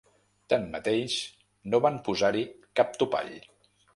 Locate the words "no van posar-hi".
1.75-2.43